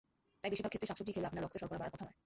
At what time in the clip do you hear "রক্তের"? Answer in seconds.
1.43-1.61